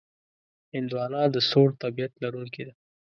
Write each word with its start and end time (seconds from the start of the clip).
هندوانه 0.75 1.21
د 1.33 1.37
سوړ 1.49 1.67
طبیعت 1.83 2.13
لرونکې 2.23 2.63
ده. 2.67 2.73